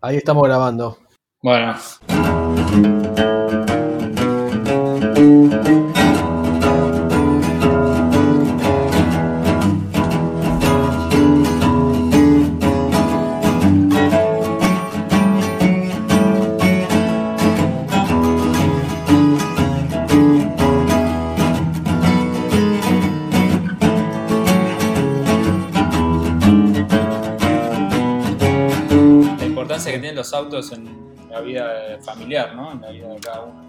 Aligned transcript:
Ahí 0.00 0.16
estamos 0.16 0.44
grabando. 0.44 0.96
Bueno. 1.42 1.74
Importancia 29.78 29.92
que 29.92 29.98
tienen 29.98 30.16
los 30.16 30.32
autos 30.34 30.72
en 30.72 31.14
la 31.30 31.40
vida 31.40 31.98
familiar, 32.02 32.54
¿no? 32.54 32.72
En 32.72 32.80
la 32.80 32.90
vida 32.90 33.08
de 33.08 33.18
cada 33.20 33.40
uno. 33.42 33.62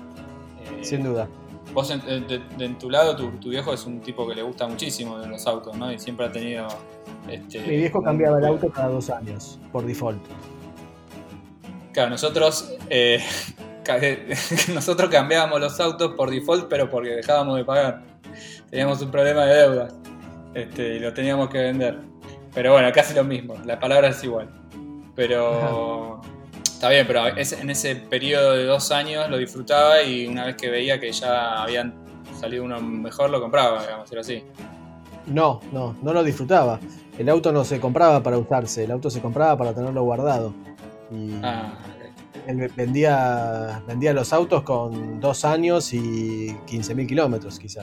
Eh, 0.79 0.83
Sin 0.83 1.03
duda. 1.03 1.27
Vos 1.73 1.91
en, 1.91 2.01
de- 2.27 2.39
de- 2.57 2.65
en 2.65 2.77
tu 2.79 2.89
lado, 2.89 3.15
tu, 3.15 3.29
tu 3.39 3.49
viejo 3.49 3.73
es 3.73 3.85
un 3.85 3.99
tipo 4.01 4.27
que 4.27 4.33
le 4.35 4.41
gusta 4.41 4.67
muchísimo 4.67 5.19
de 5.19 5.27
los 5.27 5.45
autos, 5.45 5.77
¿no? 5.77 5.91
Y 5.91 5.99
siempre 5.99 6.25
ha 6.25 6.31
tenido... 6.31 6.67
Este, 7.29 7.59
Mi 7.61 7.77
viejo 7.77 8.01
cambiaba 8.01 8.39
el 8.39 8.45
auto 8.45 8.69
cada 8.71 8.87
dos 8.89 9.09
años, 9.09 9.59
por 9.71 9.85
default. 9.85 10.19
Claro, 11.93 12.09
nosotros, 12.09 12.73
eh, 12.89 13.19
nosotros 14.73 15.09
cambiábamos 15.09 15.59
los 15.59 15.79
autos 15.79 16.13
por 16.15 16.31
default, 16.31 16.67
pero 16.69 16.89
porque 16.89 17.09
dejábamos 17.09 17.57
de 17.57 17.65
pagar. 17.65 18.03
Teníamos 18.69 19.01
un 19.01 19.11
problema 19.11 19.45
de 19.45 19.55
deuda 19.55 19.87
este, 20.55 20.95
y 20.95 20.99
lo 20.99 21.13
teníamos 21.13 21.49
que 21.49 21.57
vender. 21.59 21.99
Pero 22.53 22.73
bueno, 22.73 22.89
casi 22.93 23.13
lo 23.13 23.23
mismo, 23.23 23.55
la 23.65 23.79
palabra 23.79 24.07
es 24.09 24.23
igual. 24.23 24.49
Pero 25.19 26.21
está 26.63 26.87
bien, 26.89 27.05
pero 27.05 27.27
es- 27.27 27.51
en 27.51 27.69
ese 27.69 27.93
periodo 27.97 28.53
de 28.53 28.63
dos 28.63 28.89
años 28.93 29.29
lo 29.29 29.37
disfrutaba 29.37 30.01
y 30.01 30.25
una 30.27 30.45
vez 30.45 30.55
que 30.55 30.69
veía 30.69 30.97
que 30.97 31.11
ya 31.11 31.61
habían 31.61 31.93
salido 32.39 32.63
uno 32.63 32.79
mejor, 32.79 33.29
lo 33.29 33.41
compraba, 33.41 33.81
digamos, 33.81 34.09
era 34.13 34.21
así. 34.21 34.45
No, 35.25 35.59
no, 35.73 35.93
no 36.01 36.13
lo 36.13 36.23
disfrutaba. 36.23 36.79
El 37.17 37.27
auto 37.27 37.51
no 37.51 37.65
se 37.65 37.81
compraba 37.81 38.23
para 38.23 38.37
usarse, 38.37 38.85
el 38.85 38.91
auto 38.91 39.09
se 39.09 39.19
compraba 39.19 39.57
para 39.57 39.73
tenerlo 39.73 40.03
guardado. 40.03 40.53
Y 41.11 41.33
Ah, 41.43 41.73
ok. 41.77 42.47
él 42.47 42.71
vendía, 42.77 43.81
vendía 43.85 44.13
los 44.13 44.31
autos 44.31 44.63
con 44.63 45.19
dos 45.19 45.43
años 45.43 45.91
y 45.93 46.55
15.000 46.65 47.05
kilómetros, 47.07 47.59
quizá. 47.59 47.81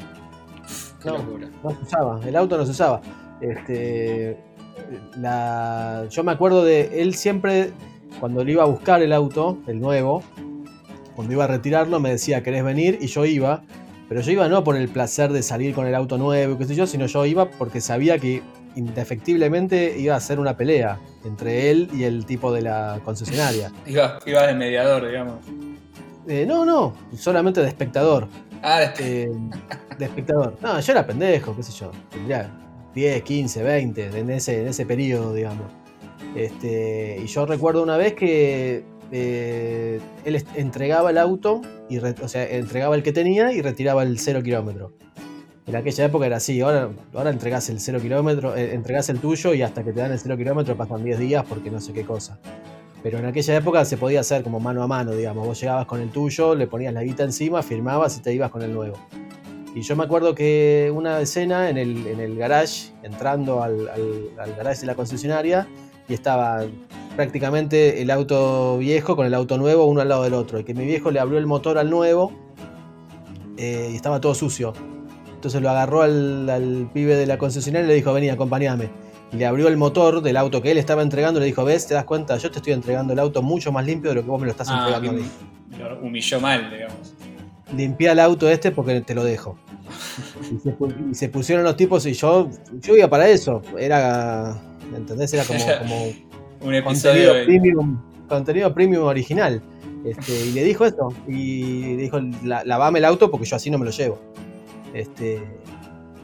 qué 1.02 1.10
No. 1.10 1.18
locura. 1.18 1.48
No 1.62 1.70
se 1.70 1.82
usaba, 1.82 2.20
el 2.26 2.34
auto 2.34 2.56
no 2.56 2.64
se 2.64 2.70
usaba. 2.70 3.02
Este, 3.42 4.38
la, 5.16 6.06
yo 6.10 6.24
me 6.24 6.32
acuerdo 6.32 6.64
de 6.64 7.02
él 7.02 7.14
siempre, 7.14 7.72
cuando 8.20 8.44
le 8.44 8.52
iba 8.52 8.62
a 8.62 8.66
buscar 8.66 9.02
el 9.02 9.12
auto, 9.12 9.58
el 9.66 9.80
nuevo, 9.80 10.22
cuando 11.14 11.32
iba 11.32 11.44
a 11.44 11.48
retirarlo, 11.48 11.98
me 12.00 12.10
decía, 12.10 12.42
¿querés 12.42 12.64
venir? 12.64 12.98
Y 13.00 13.06
yo 13.06 13.24
iba, 13.24 13.62
pero 14.08 14.20
yo 14.20 14.32
iba 14.32 14.48
no 14.48 14.62
por 14.64 14.76
el 14.76 14.88
placer 14.88 15.32
de 15.32 15.42
salir 15.42 15.74
con 15.74 15.86
el 15.86 15.94
auto 15.94 16.18
nuevo, 16.18 16.58
qué 16.58 16.64
sé 16.64 16.74
yo, 16.74 16.86
sino 16.86 17.06
yo 17.06 17.24
iba 17.26 17.50
porque 17.50 17.80
sabía 17.80 18.18
que 18.18 18.42
indefectiblemente 18.76 19.98
iba 19.98 20.14
a 20.14 20.20
ser 20.20 20.38
una 20.38 20.56
pelea 20.56 20.98
entre 21.24 21.70
él 21.70 21.88
y 21.94 22.04
el 22.04 22.26
tipo 22.26 22.52
de 22.52 22.62
la 22.62 23.00
concesionaria. 23.04 23.72
Iba, 23.86 24.18
iba 24.26 24.46
de 24.46 24.54
mediador, 24.54 25.06
digamos. 25.06 25.36
Eh, 26.28 26.44
no, 26.46 26.64
no, 26.64 26.92
solamente 27.16 27.62
de 27.62 27.68
espectador. 27.68 28.28
Ah, 28.62 28.82
este, 28.82 29.22
eh, 29.22 29.30
de 29.98 30.04
espectador. 30.04 30.56
No, 30.60 30.78
yo 30.78 30.92
era 30.92 31.06
pendejo, 31.06 31.56
qué 31.56 31.62
sé 31.62 31.72
yo. 31.72 31.90
Tendría 32.10 32.50
10, 32.96 33.22
15, 33.22 33.62
20, 33.62 34.18
en 34.18 34.30
ese, 34.30 34.62
en 34.62 34.68
ese 34.68 34.86
periodo, 34.86 35.34
digamos. 35.34 35.66
Este, 36.34 37.20
y 37.22 37.26
yo 37.26 37.44
recuerdo 37.44 37.82
una 37.82 37.98
vez 37.98 38.14
que 38.14 38.84
eh, 39.12 40.00
él 40.24 40.44
entregaba 40.54 41.10
el 41.10 41.18
auto, 41.18 41.60
y 41.90 41.98
o 41.98 42.28
sea, 42.28 42.48
entregaba 42.48 42.96
el 42.96 43.02
que 43.02 43.12
tenía 43.12 43.52
y 43.52 43.60
retiraba 43.60 44.02
el 44.02 44.18
0 44.18 44.42
kilómetro. 44.42 44.94
En 45.66 45.76
aquella 45.76 46.06
época 46.06 46.24
era 46.24 46.38
así, 46.38 46.62
ahora, 46.62 46.88
ahora 47.12 47.28
entregás 47.28 47.68
el 47.68 47.80
0 47.80 47.98
kilómetro, 48.00 48.56
eh, 48.56 48.74
el 48.74 49.20
tuyo 49.20 49.52
y 49.52 49.60
hasta 49.60 49.84
que 49.84 49.92
te 49.92 50.00
dan 50.00 50.12
el 50.12 50.18
0 50.18 50.34
kilómetro 50.38 50.74
pasan 50.74 51.04
10 51.04 51.18
días 51.18 51.44
porque 51.46 51.70
no 51.70 51.82
sé 51.82 51.92
qué 51.92 52.04
cosa. 52.04 52.38
Pero 53.02 53.18
en 53.18 53.26
aquella 53.26 53.56
época 53.56 53.84
se 53.84 53.98
podía 53.98 54.20
hacer 54.20 54.42
como 54.42 54.58
mano 54.58 54.82
a 54.82 54.86
mano, 54.86 55.12
digamos. 55.12 55.46
Vos 55.46 55.60
llegabas 55.60 55.84
con 55.84 56.00
el 56.00 56.08
tuyo, 56.08 56.54
le 56.54 56.66
ponías 56.66 56.94
la 56.94 57.02
guita 57.02 57.24
encima, 57.24 57.62
firmabas 57.62 58.16
y 58.16 58.22
te 58.22 58.32
ibas 58.32 58.50
con 58.50 58.62
el 58.62 58.72
nuevo. 58.72 58.96
Y 59.76 59.82
yo 59.82 59.94
me 59.94 60.04
acuerdo 60.04 60.34
que 60.34 60.90
una 60.94 61.20
escena 61.20 61.68
en 61.68 61.76
el, 61.76 62.06
en 62.06 62.18
el 62.18 62.34
garage, 62.38 62.92
entrando 63.02 63.62
al, 63.62 63.88
al- 63.88 64.30
al 64.40 64.54
garage 64.56 64.80
de 64.80 64.86
la 64.86 64.94
concesionaria, 64.94 65.68
y 66.08 66.14
estaba 66.14 66.64
prácticamente 67.14 68.00
el 68.00 68.10
auto 68.10 68.78
viejo 68.78 69.16
con 69.16 69.26
el 69.26 69.34
auto 69.34 69.58
nuevo, 69.58 69.84
uno 69.84 70.00
al 70.00 70.08
lado 70.08 70.22
del 70.22 70.32
otro. 70.32 70.58
Y 70.58 70.64
que 70.64 70.72
mi 70.72 70.86
viejo 70.86 71.10
le 71.10 71.20
abrió 71.20 71.36
el 71.38 71.44
motor 71.46 71.76
al 71.76 71.90
nuevo 71.90 72.32
eh, 73.58 73.90
y 73.92 73.96
estaba 73.96 74.18
todo 74.20 74.34
sucio. 74.34 74.72
Entonces 75.34 75.60
lo 75.60 75.68
agarró 75.68 76.00
al, 76.00 76.48
al 76.48 76.88
pibe 76.94 77.14
de 77.14 77.26
la 77.26 77.36
concesionaria 77.36 77.84
y 77.84 77.88
le 77.88 77.94
dijo, 77.96 78.14
vení, 78.14 78.30
acompáñame. 78.30 78.88
Y 79.32 79.36
le 79.36 79.44
abrió 79.44 79.68
el 79.68 79.76
motor 79.76 80.22
del 80.22 80.38
auto 80.38 80.62
que 80.62 80.70
él 80.70 80.78
estaba 80.78 81.02
entregando 81.02 81.38
y 81.38 81.42
le 81.42 81.46
dijo, 81.48 81.64
ves, 81.64 81.86
te 81.86 81.92
das 81.92 82.04
cuenta, 82.04 82.38
yo 82.38 82.50
te 82.50 82.58
estoy 82.60 82.72
entregando 82.72 83.12
el 83.12 83.18
auto 83.18 83.42
mucho 83.42 83.72
más 83.72 83.84
limpio 83.84 84.10
de 84.10 84.16
lo 84.16 84.22
que 84.22 84.28
vos 84.30 84.40
me 84.40 84.46
lo 84.46 84.52
estás 84.52 84.68
ah, 84.70 84.78
entregando 84.78 85.10
a 85.10 85.12
mí. 85.12 85.28
lo 85.78 85.98
humilló 86.06 86.40
mal, 86.40 86.70
digamos. 86.70 87.12
Limpiá 87.74 88.12
el 88.12 88.20
auto 88.20 88.48
este 88.48 88.70
porque 88.70 89.00
te 89.00 89.14
lo 89.14 89.24
dejo. 89.24 89.56
Y 90.40 90.58
se, 90.60 90.76
pu- 90.76 91.10
y 91.10 91.14
se 91.14 91.28
pusieron 91.28 91.64
los 91.64 91.76
tipos 91.76 92.04
y 92.06 92.12
yo, 92.12 92.48
yo 92.80 92.96
iba 92.96 93.08
para 93.08 93.28
eso. 93.28 93.62
Era, 93.78 94.56
¿entendés? 94.94 95.32
Era 95.34 95.44
como, 95.44 95.58
como 95.80 96.06
Un 96.60 96.74
episodio 96.74 96.82
contenido 97.32 97.44
premium, 97.46 98.00
contenido 98.28 98.74
premium 98.74 99.04
original. 99.04 99.62
Este, 100.04 100.32
y 100.46 100.52
le 100.52 100.62
dijo 100.64 100.84
eso. 100.84 101.08
Y 101.26 101.96
dijo, 101.96 102.18
"La- 102.44 102.64
lavame 102.64 103.00
el 103.00 103.04
auto 103.04 103.30
porque 103.30 103.46
yo 103.46 103.56
así 103.56 103.70
no 103.70 103.78
me 103.78 103.84
lo 103.84 103.90
llevo. 103.90 104.18
Este, 104.94 105.42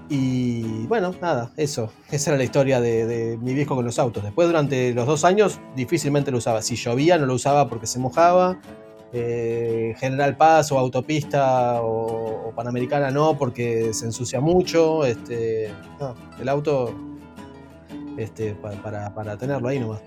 y 0.08 0.86
bueno, 0.86 1.14
nada, 1.20 1.52
eso. 1.56 1.90
Esa 2.10 2.30
era 2.30 2.38
la 2.38 2.44
historia 2.44 2.80
de, 2.80 3.06
de 3.06 3.36
mi 3.38 3.54
viejo 3.54 3.74
con 3.74 3.84
los 3.84 3.98
autos. 3.98 4.22
Después, 4.22 4.46
durante 4.46 4.92
los 4.92 5.06
dos 5.06 5.24
años, 5.24 5.58
difícilmente 5.74 6.30
lo 6.30 6.38
usaba. 6.38 6.60
Si 6.62 6.76
llovía, 6.76 7.18
no 7.18 7.26
lo 7.26 7.34
usaba 7.34 7.68
porque 7.68 7.86
se 7.86 7.98
mojaba. 7.98 8.60
Eh, 9.14 9.94
General 9.98 10.36
Paz 10.36 10.72
o 10.72 10.78
autopista 10.78 11.82
o, 11.82 12.50
Panamericana 12.56 13.10
no, 13.10 13.36
porque 13.36 13.92
se 13.92 14.06
ensucia 14.06 14.40
mucho. 14.40 15.04
Este, 15.04 15.70
el 16.40 16.48
auto 16.48 16.94
este, 18.16 18.54
pa- 18.54 18.70
para, 19.12 19.36
tenerlo 19.36 19.68
ahí 19.68 19.78
nomás. 19.78 20.00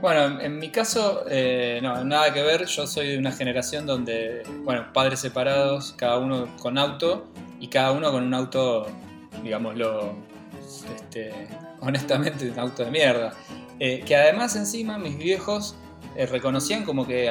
Bueno, 0.00 0.40
en- 0.40 0.58
mi 0.58 0.70
caso, 0.70 1.24
eh, 1.28 1.80
no, 1.82 2.04
nada 2.04 2.32
que 2.32 2.42
ver. 2.42 2.66
Yo 2.66 2.86
soy 2.86 3.08
de 3.08 3.18
una 3.18 3.32
generación 3.32 3.86
donde, 3.86 4.42
bueno, 4.64 4.92
padres 4.92 5.20
separados, 5.20 5.92
cada 5.96 6.18
uno 6.18 6.48
con 6.60 6.78
auto 6.78 7.26
y 7.60 7.68
cada 7.68 7.92
uno 7.92 8.10
con 8.12 8.24
un 8.24 8.34
auto, 8.34 8.86
digámoslo, 9.42 10.14
este, 10.96 11.32
honestamente, 11.80 12.50
un 12.50 12.58
auto 12.58 12.84
de 12.84 12.90
mierda. 12.90 13.34
Eh, 13.80 14.02
que 14.04 14.16
además 14.16 14.56
encima 14.56 14.98
mis 14.98 15.16
viejos 15.18 15.76
reconocían 16.30 16.84
como 16.84 17.06
que 17.06 17.30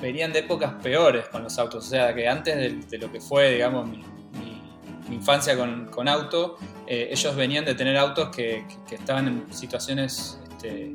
venían 0.00 0.32
de 0.32 0.40
épocas 0.40 0.74
peores 0.82 1.26
con 1.28 1.42
los 1.42 1.58
autos. 1.58 1.86
O 1.86 1.88
sea, 1.90 2.14
que 2.14 2.28
antes 2.28 2.56
de, 2.56 2.70
de 2.88 2.98
lo 2.98 3.10
que 3.12 3.20
fue, 3.20 3.52
digamos, 3.52 3.86
mi, 3.88 3.98
mi- 3.98 4.60
mi 5.08 5.16
infancia 5.16 5.56
con, 5.56 5.86
con 5.86 6.08
auto, 6.08 6.56
eh, 6.86 7.08
ellos 7.10 7.34
venían 7.36 7.64
de 7.64 7.74
tener 7.74 7.96
autos 7.96 8.28
que, 8.30 8.64
que- 8.68 8.76
que 8.88 8.94
estaban 8.96 9.28
en 9.28 9.52
situaciones... 9.52 10.38
Este, 10.56 10.94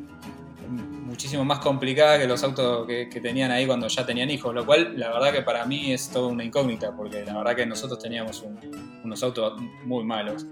muchísimo 0.68 1.46
más 1.46 1.60
complicada 1.60 2.18
que 2.18 2.28
los 2.28 2.44
autos 2.44 2.86
que, 2.88 3.08
que 3.08 3.22
tenían 3.22 3.52
ahí 3.52 3.66
cuando 3.68 3.88
ya 3.88 4.06
tenían 4.06 4.30
hijos, 4.32 4.54
lo 4.54 4.66
cual 4.66 5.00
la 5.00 5.10
verdad 5.14 5.32
que 5.32 5.44
para 5.44 5.64
mí 5.66 5.94
es 5.94 6.10
toda 6.10 6.28
una 6.28 6.44
incógnita, 6.44 6.92
porque 6.96 7.24
la 7.24 7.38
verdad 7.38 7.56
que 7.56 7.66
nosotros 7.66 8.00
teníamos 8.00 8.42
un- 8.42 8.60
unos 9.04 9.24
autos 9.24 9.62
muy 9.86 10.04
malos. 10.04 10.46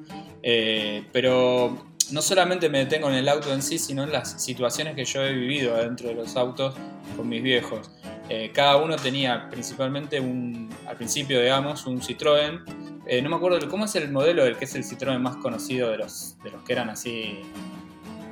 Eh, 0.43 1.03
pero 1.11 1.75
no 2.11 2.21
solamente 2.21 2.69
me 2.69 2.77
detengo 2.79 3.09
en 3.09 3.15
el 3.15 3.27
auto 3.27 3.51
en 3.51 3.61
sí, 3.61 3.77
sino 3.79 4.03
en 4.03 4.11
las 4.11 4.41
situaciones 4.41 4.95
que 4.95 5.03
yo 5.03 5.23
he 5.23 5.33
vivido 5.33 5.75
dentro 5.75 6.07
de 6.09 6.15
los 6.15 6.35
autos 6.37 6.75
con 7.17 7.27
mis 7.27 7.41
viejos. 7.41 7.89
Eh, 8.35 8.49
cada 8.51 8.77
uno 8.77 8.95
tenía 8.95 9.47
principalmente 9.47 10.19
un, 10.19 10.67
al 10.87 10.95
principio 10.95 11.39
digamos, 11.39 11.85
un 11.85 12.01
Citroën. 12.01 12.63
Eh, 13.05 13.21
no 13.21 13.29
me 13.29 13.35
acuerdo 13.35 13.59
cómo 13.69 13.85
es 13.85 13.93
el 13.95 14.11
modelo 14.11 14.43
del 14.43 14.57
que 14.57 14.65
es 14.65 14.73
el 14.73 14.83
Citroën 14.83 15.19
más 15.19 15.35
conocido 15.35 15.91
de 15.91 15.97
los, 15.99 16.35
de 16.43 16.49
los 16.49 16.63
que 16.63 16.73
eran 16.73 16.89
así 16.89 17.41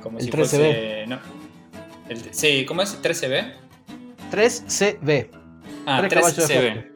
como 0.02 0.18
El 0.18 0.24
si 0.24 0.30
13B. 0.32 0.34
fuese. 0.34 1.04
No, 1.06 1.18
el- 2.08 2.34
sí, 2.34 2.64
¿cómo 2.66 2.82
es? 2.82 3.00
¿13B? 3.00 3.52
3CB. 4.32 5.28
Ah, 5.86 5.98
Tres 6.00 6.14
caballos 6.14 6.48
de 6.48 6.54
3CB. 6.56 6.92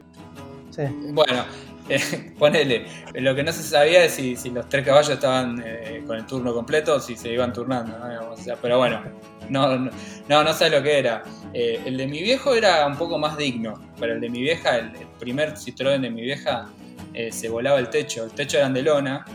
Sí. 0.71 0.81
Bueno, 1.13 1.45
ponele. 2.39 2.85
Lo 3.15 3.35
que 3.35 3.43
no 3.43 3.51
se 3.51 3.63
sabía 3.63 4.03
es 4.03 4.13
si, 4.13 4.49
los 4.49 4.67
tres 4.69 4.85
caballos 4.85 5.11
estaban 5.11 5.63
eh, 5.65 6.03
con 6.05 6.17
el 6.17 6.25
turno 6.25 6.53
completo 6.53 6.95
o 6.95 6.99
si 6.99 7.15
se 7.15 7.31
iban 7.31 7.53
turnando. 7.53 7.95
pero 8.61 8.77
bueno, 8.77 9.01
no, 9.49 9.77
no, 9.77 10.43
no, 10.43 10.53
sé 10.53 10.69
lo 10.69 10.81
que 10.83 10.99
era. 10.99 11.23
Eh, 11.53 11.81
el 11.85 11.97
de 11.97 12.07
mi 12.07 12.21
viejo 12.21 12.53
era 12.53 12.85
un 12.85 12.97
poco 12.97 13.17
más 13.17 13.37
digno, 13.37 13.81
pero 13.99 14.13
el 14.13 14.21
de 14.21 14.29
mi 14.29 14.41
vieja, 14.41 14.77
el, 14.77 14.87
el 14.95 15.07
primer 15.19 15.53
Citroën 15.53 15.99
de 16.01 16.09
mi 16.09 16.21
vieja, 16.21 16.69
eh, 17.13 17.31
se 17.31 17.49
volaba 17.49 17.79
el 17.79 17.89
techo. 17.89 18.25
El 18.25 18.31
techo 18.31 18.57
eran 18.57 18.75
de 18.75 18.83
lona 18.83 19.25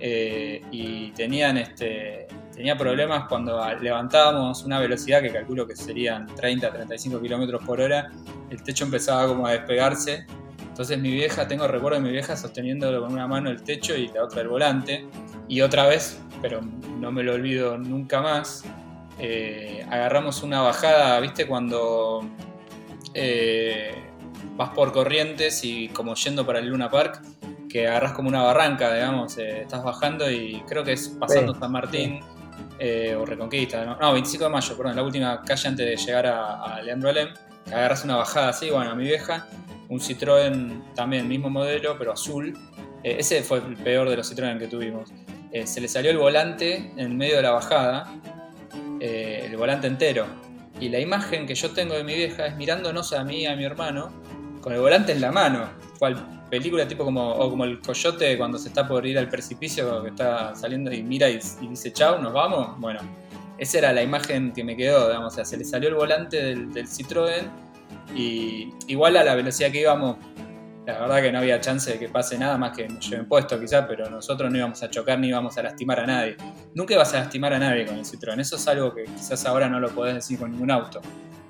eh, 0.00 0.62
y 0.70 1.10
tenían 1.10 1.58
este 1.58 2.26
tenía 2.54 2.78
problemas 2.78 3.26
cuando 3.28 3.60
levantábamos 3.80 4.62
una 4.64 4.78
velocidad 4.78 5.20
que 5.20 5.30
calculo 5.30 5.66
que 5.66 5.74
serían 5.74 6.26
30, 6.26 6.72
35 6.72 7.20
kilómetros 7.20 7.64
por 7.64 7.80
hora, 7.80 8.12
el 8.48 8.62
techo 8.62 8.84
empezaba 8.84 9.26
como 9.26 9.46
a 9.46 9.52
despegarse. 9.52 10.24
Entonces 10.74 10.98
mi 10.98 11.12
vieja, 11.12 11.46
tengo 11.46 11.68
recuerdo 11.68 12.00
de 12.00 12.04
mi 12.04 12.10
vieja 12.10 12.36
sosteniéndolo 12.36 13.00
con 13.00 13.12
una 13.12 13.28
mano 13.28 13.48
el 13.48 13.62
techo 13.62 13.94
y 13.96 14.08
la 14.08 14.24
otra 14.24 14.40
el 14.42 14.48
volante. 14.48 15.06
Y 15.46 15.60
otra 15.60 15.86
vez, 15.86 16.20
pero 16.42 16.62
no 16.98 17.12
me 17.12 17.22
lo 17.22 17.34
olvido 17.34 17.78
nunca 17.78 18.20
más, 18.20 18.64
eh, 19.20 19.86
agarramos 19.88 20.42
una 20.42 20.62
bajada, 20.62 21.20
¿viste? 21.20 21.46
Cuando 21.46 22.28
eh, 23.14 23.94
vas 24.56 24.70
por 24.70 24.90
corrientes 24.90 25.62
y 25.62 25.90
como 25.90 26.16
yendo 26.16 26.44
para 26.44 26.58
el 26.58 26.66
Luna 26.66 26.90
Park, 26.90 27.22
que 27.68 27.86
agarras 27.86 28.14
como 28.14 28.28
una 28.28 28.42
barranca, 28.42 28.92
digamos, 28.92 29.38
eh, 29.38 29.60
estás 29.60 29.84
bajando 29.84 30.28
y 30.28 30.60
creo 30.66 30.82
que 30.82 30.94
es 30.94 31.06
pasando 31.08 31.54
San 31.54 31.70
Martín 31.70 32.18
o 33.16 33.24
Reconquista, 33.24 33.84
¿no? 33.84 34.12
25 34.12 34.42
de 34.42 34.50
mayo, 34.50 34.76
perdón, 34.76 34.96
la 34.96 35.04
última 35.04 35.40
calle 35.42 35.68
antes 35.68 35.86
de 35.86 35.96
llegar 35.96 36.26
a, 36.26 36.82
Leandro 36.82 37.10
Alem, 37.10 37.28
agarras 37.68 38.04
una 38.04 38.16
bajada 38.16 38.48
así, 38.48 38.70
bueno, 38.70 38.90
a 38.90 38.94
mi 38.96 39.04
vieja, 39.04 39.46
un 39.88 40.00
Citroën 40.00 40.94
también, 40.94 41.28
mismo 41.28 41.50
modelo, 41.50 41.96
pero 41.98 42.12
azul. 42.12 42.56
ese 43.02 43.42
fue 43.42 43.58
el 43.58 43.76
peor 43.76 44.08
de 44.08 44.16
los 44.16 44.32
Citroën 44.32 44.58
que 44.58 44.66
tuvimos. 44.66 45.10
se 45.64 45.80
le 45.80 45.88
salió 45.88 46.10
el 46.10 46.18
volante 46.18 46.92
en 46.96 47.16
medio 47.16 47.36
de 47.36 47.42
la 47.42 47.52
bajada 47.52 48.12
eh, 49.00 49.42
el 49.44 49.56
volante 49.56 49.86
entero. 49.86 50.26
Y 50.80 50.88
la 50.88 50.98
imagen 50.98 51.46
que 51.46 51.54
yo 51.54 51.70
tengo 51.72 51.94
de 51.94 52.04
mi 52.04 52.14
vieja 52.14 52.46
es 52.46 52.56
mirándonos 52.56 53.12
a 53.12 53.22
mí 53.22 53.42
y 53.42 53.46
a 53.46 53.54
mi 53.54 53.64
hermano 53.64 54.10
con 54.60 54.72
el 54.72 54.80
volante 54.80 55.12
en 55.12 55.20
la 55.20 55.30
mano. 55.30 55.68
Cual 55.98 56.46
película 56.50 56.88
tipo 56.88 57.04
como, 57.04 57.32
o 57.32 57.50
como 57.50 57.64
el 57.64 57.80
coyote 57.80 58.36
cuando 58.38 58.58
se 58.58 58.68
está 58.68 58.86
por 58.86 59.06
ir 59.06 59.18
al 59.18 59.28
precipicio 59.28 60.02
que 60.02 60.08
está 60.08 60.54
saliendo 60.54 60.92
y 60.92 61.02
mira 61.02 61.28
y, 61.28 61.38
dice 61.68 61.92
chau, 61.92 62.20
nos 62.20 62.32
vamos. 62.32 62.80
Bueno, 62.80 63.00
esa 63.58 63.78
era 63.78 63.92
la 63.92 64.02
imagen 64.02 64.52
que 64.52 64.64
me 64.64 64.76
quedó, 64.76 65.08
digamos, 65.08 65.32
o 65.32 65.36
sea, 65.36 65.44
se 65.44 65.56
le 65.56 65.64
salió 65.64 65.90
el 65.90 65.94
volante 65.94 66.42
del 66.42 66.88
Citroën 66.88 67.48
y 68.14 68.72
igual 68.86 69.16
a 69.16 69.24
la 69.24 69.34
velocidad 69.34 69.70
que 69.70 69.80
íbamos 69.80 70.16
la 70.86 71.00
verdad 71.00 71.22
que 71.22 71.32
no 71.32 71.38
había 71.38 71.60
chance 71.60 71.92
de 71.92 71.98
que 71.98 72.08
pase 72.08 72.38
nada 72.38 72.58
más 72.58 72.76
que 72.76 72.86
nos 72.86 73.08
lleven 73.08 73.26
puesto 73.26 73.58
quizás, 73.58 73.86
pero 73.88 74.08
nosotros 74.10 74.50
no 74.50 74.58
íbamos 74.58 74.82
a 74.82 74.90
chocar 74.90 75.18
ni 75.18 75.28
íbamos 75.28 75.56
a 75.56 75.62
lastimar 75.62 76.00
a 76.00 76.06
nadie. 76.06 76.36
Nunca 76.74 76.94
ibas 76.94 77.14
a 77.14 77.20
lastimar 77.20 77.54
a 77.54 77.58
nadie 77.58 77.86
con 77.86 77.96
el 77.96 78.04
Citroën, 78.04 78.38
eso 78.38 78.56
es 78.56 78.68
algo 78.68 78.94
que 78.94 79.04
quizás 79.04 79.46
ahora 79.46 79.68
no 79.68 79.80
lo 79.80 79.88
podés 79.90 80.14
decir 80.14 80.38
con 80.38 80.50
ningún 80.50 80.70
auto. 80.70 81.00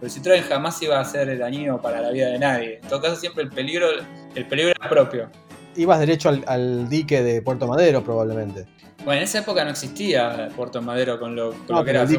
Pero 0.00 0.12
el 0.12 0.22
Citroën 0.22 0.42
jamás 0.42 0.81
iba 0.82 1.00
a 1.00 1.04
ser 1.04 1.36
dañino 1.36 1.81
para 1.81 2.00
la 2.00 2.10
vida 2.10 2.28
de 2.28 2.38
nadie. 2.38 2.78
En 2.80 2.88
todo 2.88 3.00
caso 3.02 3.16
siempre 3.16 3.42
el 3.42 3.50
peligro, 3.50 3.88
el 4.34 4.46
peligro 4.46 4.70
era 4.70 4.88
propio. 4.88 5.30
Ibas 5.76 6.00
derecho 6.00 6.31
al 6.47 6.88
dique 6.88 7.23
de 7.23 7.43
Puerto 7.43 7.67
Madero 7.67 8.03
probablemente. 8.03 8.67
Bueno, 9.05 9.19
en 9.19 9.25
esa 9.25 9.41
época 9.41 9.65
no 9.65 9.71
existía 9.71 10.49
Puerto 10.56 10.81
Madero 10.81 11.19
con 11.21 11.37
lo, 11.37 11.53
que 11.85 11.91
era. 11.91 12.06
Sí. 12.06 12.19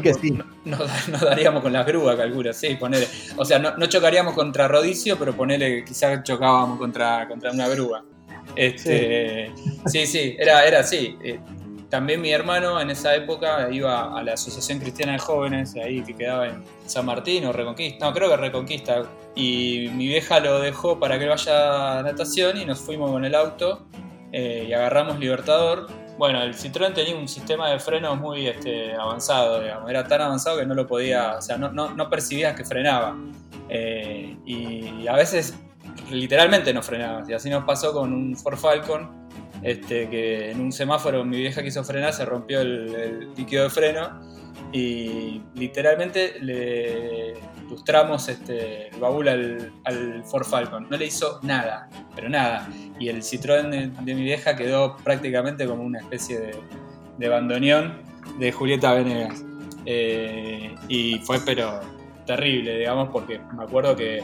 No, 0.64 0.78
nos 1.08 1.20
daríamos 1.20 1.62
con 1.62 1.72
la 1.72 1.82
grúa, 1.82 2.16
calculo, 2.16 2.52
sí, 2.52 2.76
ponele. 2.76 3.08
O 3.36 3.44
sea, 3.44 3.58
no, 3.58 3.86
chocaríamos 3.86 4.34
contra 4.34 4.68
Rodicio, 4.68 5.18
pero 5.18 5.34
ponele, 5.36 5.84
quizás 5.84 6.22
chocábamos 6.22 6.78
contra, 6.78 7.26
contra 7.26 7.50
una 7.50 7.68
grúa. 7.68 8.04
Este, 8.54 9.50
sí. 9.86 10.06
sí, 10.06 10.36
era, 10.38 10.64
era 10.64 10.80
así. 10.80 11.16
También 11.90 12.20
mi 12.20 12.32
hermano 12.32 12.80
en 12.80 12.90
esa 12.90 13.14
época 13.14 13.68
iba 13.70 14.18
a 14.18 14.22
la 14.22 14.32
Asociación 14.34 14.78
Cristiana 14.78 15.12
de 15.12 15.18
Jóvenes, 15.18 15.74
ahí 15.76 16.02
que 16.02 16.14
quedaba 16.14 16.48
en 16.48 16.64
San 16.86 17.06
Martín 17.06 17.44
o 17.46 17.52
Reconquista, 17.52 18.04
no, 18.04 18.12
creo 18.12 18.28
que 18.30 18.36
Reconquista. 18.36 19.04
Y 19.34 19.88
mi 19.92 20.06
vieja 20.08 20.40
lo 20.40 20.60
dejó 20.60 20.98
para 20.98 21.18
que 21.18 21.26
vaya 21.26 21.98
a 21.98 22.02
natación 22.02 22.56
y 22.56 22.64
nos 22.64 22.80
fuimos 22.80 23.10
con 23.10 23.24
el 23.24 23.34
auto 23.34 23.86
eh, 24.32 24.66
y 24.68 24.72
agarramos 24.72 25.18
Libertador 25.18 25.86
bueno, 26.18 26.42
el 26.42 26.54
Citroën 26.54 26.94
tenía 26.94 27.14
un 27.14 27.28
sistema 27.28 27.70
de 27.70 27.78
frenos 27.78 28.18
muy 28.18 28.46
este, 28.46 28.94
avanzado, 28.94 29.60
digamos. 29.60 29.90
Era 29.90 30.06
tan 30.06 30.22
avanzado 30.22 30.58
que 30.58 30.64
no 30.64 30.74
lo 30.74 30.86
podía, 30.86 31.36
o 31.36 31.42
sea, 31.42 31.58
no, 31.58 31.70
no, 31.70 32.10
percibías 32.10 32.56
que 32.56 32.64
frenaba. 32.64 33.16
Eh, 33.68 34.36
y 34.46 35.06
a 35.06 35.12
veces 35.12 35.54
literalmente 36.10 36.72
no 36.72 36.82
frenaba. 36.82 37.22
Y 37.28 37.34
así 37.34 37.50
nos 37.50 37.64
pasó 37.64 37.92
con 37.92 38.12
un 38.14 38.36
Ford 38.36 38.56
Falcon, 38.56 39.25
este, 39.66 40.08
que 40.08 40.52
en 40.52 40.60
un 40.60 40.70
semáforo 40.70 41.24
mi 41.24 41.38
vieja 41.38 41.60
quiso 41.60 41.82
frenar, 41.82 42.12
se 42.12 42.24
rompió 42.24 42.60
el 42.60 43.34
líquido 43.34 43.64
de 43.64 43.70
freno 43.70 44.20
y 44.72 45.42
literalmente 45.54 46.38
le 46.40 47.34
ilustramos 47.66 48.28
este, 48.28 48.88
el 48.88 49.00
baúl 49.00 49.28
al, 49.28 49.72
al, 49.84 50.24
Ford 50.24 50.44
Falcon. 50.44 50.86
No 50.88 50.96
le 50.96 51.06
hizo 51.06 51.40
nada, 51.42 51.88
pero 52.14 52.28
nada. 52.28 52.68
Y 53.00 53.08
el 53.08 53.22
Citroën 53.22 53.92
de, 54.04 54.14
mi 54.14 54.22
vieja 54.22 54.54
quedó 54.54 54.96
prácticamente 54.98 55.66
como 55.66 55.82
una 55.82 55.98
especie 55.98 56.38
de, 56.38 56.54
de 57.18 57.28
bandoneón 57.28 58.02
de 58.38 58.52
Julieta 58.52 58.94
Venegas. 58.94 59.44
Eh, 59.84 60.74
y 60.88 61.18
fue 61.20 61.40
pero 61.44 61.80
terrible, 62.24 62.78
digamos, 62.78 63.08
porque 63.10 63.40
me 63.56 63.64
acuerdo 63.64 63.96
que 63.96 64.22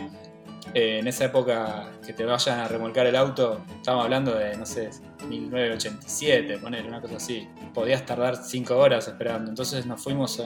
eh, 0.75 0.99
en 1.01 1.09
esa 1.09 1.27
época 1.27 1.91
que 2.05 2.13
te 2.13 2.25
vayan 2.25 2.61
a 2.61 2.69
remolcar 2.69 3.07
el 3.07 3.17
auto, 3.17 3.61
estábamos 3.77 4.05
hablando 4.05 4.35
de, 4.35 4.57
no 4.57 4.67
sé, 4.67 4.91
1987, 5.29 6.59
poner 6.59 6.87
una 6.87 7.01
cosa 7.01 7.17
así. 7.17 7.49
Podías 7.75 8.05
tardar 8.05 8.37
5 8.37 8.77
horas 8.77 9.09
esperando. 9.09 9.51
Entonces 9.51 9.87
nos 9.87 10.03
fuimos 10.03 10.43